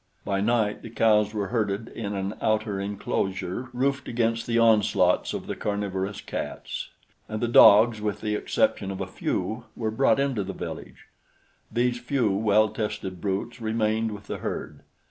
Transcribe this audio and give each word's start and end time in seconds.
By 0.25 0.41
night 0.41 0.81
the 0.81 0.89
cows 0.89 1.31
were 1.31 1.49
herded 1.49 1.87
in 1.89 2.15
an 2.15 2.33
outer 2.41 2.79
inclosure 2.79 3.69
roofed 3.71 4.07
against 4.07 4.47
the 4.47 4.57
onslaughts 4.57 5.31
of 5.31 5.45
the 5.45 5.55
carnivorous 5.55 6.21
cats; 6.21 6.89
and 7.29 7.39
the 7.39 7.47
dogs, 7.47 8.01
with 8.01 8.19
the 8.21 8.33
exception 8.33 8.89
of 8.89 8.99
a 8.99 9.05
few, 9.05 9.65
were 9.75 9.91
brought 9.91 10.19
into 10.19 10.43
the 10.43 10.53
village; 10.53 11.05
these 11.71 11.99
few 11.99 12.31
well 12.31 12.69
tested 12.69 13.21
brutes 13.21 13.61
remained 13.61 14.11
with 14.11 14.25
the 14.25 14.37
herd. 14.37 14.79